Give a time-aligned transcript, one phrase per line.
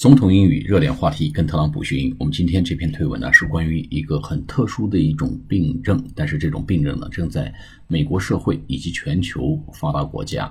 [0.00, 2.16] 总统英语热点话题，跟特朗普学英语。
[2.18, 7.52] 我们今天这篇推文呢，是关于一个很特殊的一种病症，但是这种病症呢，正在
[7.86, 10.50] 美国社会以及全球发达国家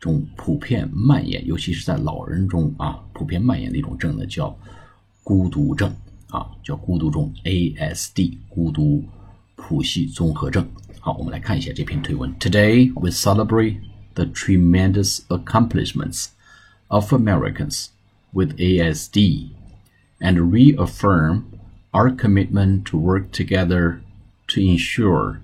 [0.00, 4.58] 中普遍蔓延，尤其是在老人中啊，普遍蔓延的一种症呢，叫
[5.22, 5.94] 孤独症
[6.30, 9.04] 啊，叫孤独症 （ASD），孤独
[9.54, 10.68] 谱系综合症。
[10.98, 12.34] 好，我们来看一下这篇推文。
[12.40, 13.76] Today we celebrate
[14.14, 16.30] the tremendous accomplishments
[16.88, 17.86] of Americans.
[18.33, 19.51] with ASD
[20.19, 21.45] and reaffirm
[21.91, 24.01] our commitment to work together
[24.47, 25.41] to ensure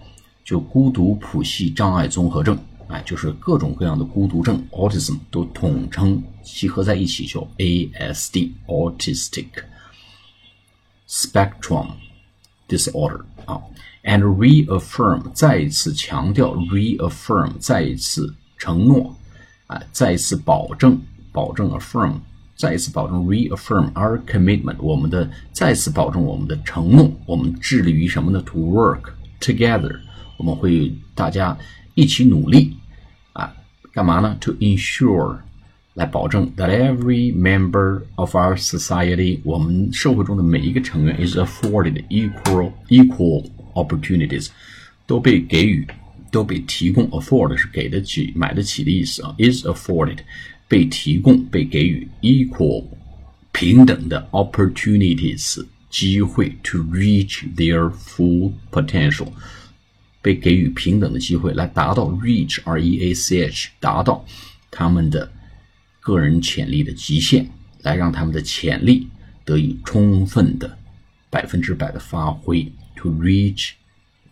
[0.45, 9.47] 就孤独谱系障碍综合症，哎，就是各种各样的孤独症 autism 都统称集合在一起叫 ASD autistic
[11.09, 11.87] spectrum
[12.69, 13.61] disorder 啊
[14.03, 19.13] ，and reaffirm 再一次强调 reaffirm 再一次承诺
[19.67, 21.01] 啊，再一次保证
[21.33, 22.13] 保证 affirm。
[22.60, 28.42] 再一次保证 reaffirm our commitment，我们的再次保证我们的承诺，我们致力于什么呢？
[28.46, 29.10] To work
[29.40, 29.94] together，
[30.38, 31.56] 我们会大家
[31.94, 32.74] 一起努力
[33.34, 33.54] 啊，
[33.92, 34.36] 干嘛呢？
[34.40, 35.36] To ensure，
[35.92, 43.44] 来保证 that every member of our society，我们社会中的每一个成员 is afforded equal equal
[43.74, 44.48] opportunities，
[45.06, 45.86] 都被给予，
[46.30, 50.18] 都被提供，afford 是给得起、买得起的意思啊，is afforded。
[50.71, 52.85] 被提供、被给予 equal
[53.51, 59.27] 平等的 opportunities 机会 to reach their full potential
[60.21, 64.25] 被给予平等的机会来达到 reach r e a c h 达到
[64.71, 65.29] 他们的
[65.99, 67.45] 个人潜力的极限，
[67.81, 69.09] 来让他们的潜力
[69.43, 70.77] 得以充分的
[71.29, 73.71] 百分之百的发挥 to reach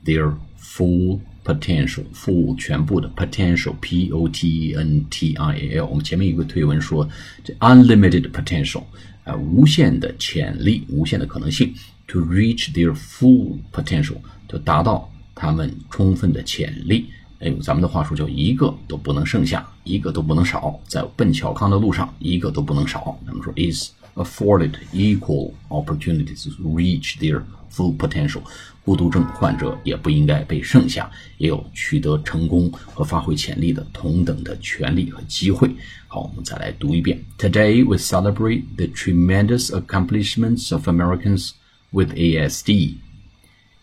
[0.06, 7.08] their full potential full 全部的 potential p o t e n t i a l，我们前面有个推文说
[7.44, 8.82] 这 unlimited potential
[9.24, 11.74] 啊、呃，无限的潜力，无限的可能性
[12.08, 14.18] to reach their full potential，
[14.48, 17.08] 就达到他们充分的潜力。
[17.40, 23.18] 哎，咱们的话说叫一个都不能剩下，一个都不能少，在奔小康的路上一个都不能少。
[23.26, 28.43] 咱们说 is afforded equal opportunities to reach their full potential，
[28.85, 35.75] 孤独症患者也不应该被剩下，也有取得成功和发挥潜力的同等的权利和机会。
[36.07, 37.25] 好，我们再来读一遍。
[37.39, 41.53] Today we celebrate the tremendous accomplishments of Americans
[41.91, 42.99] with ASD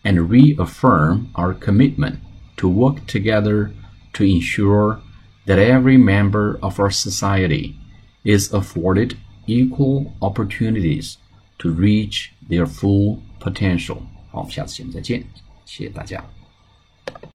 [0.02, 2.16] and reaffirm our commitment
[2.56, 3.70] to work together
[4.14, 5.00] to ensure
[5.46, 7.74] that every member of our society
[8.24, 9.16] is afforded
[9.47, 11.15] equal opportunities
[11.57, 13.97] to reach their full potential.
[14.29, 15.23] 好，我们下次节目再见，
[15.65, 16.23] 谢谢大家。